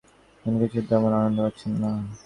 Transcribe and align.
কোনো 0.45 0.57
কিছুতেই 0.61 0.87
তেমন 0.89 1.11
আনন্দ 1.19 1.37
পাচ্ছেন 1.45 1.71
না। 1.81 1.91